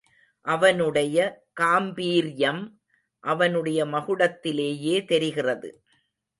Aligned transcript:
அவனுடைய 0.45 1.17
காம்பீர்யம் 1.61 2.61
அவனுடைய 3.23 3.85
மகுடத்திலேயே 3.85 5.05
தெரிகிறது. 5.05 5.83